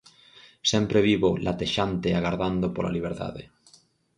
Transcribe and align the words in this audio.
Sempre 0.71 0.99
vivo, 1.09 1.29
latexante, 1.45 2.09
agardando 2.19 2.67
pola 2.75 2.93
liberdade. 2.97 3.43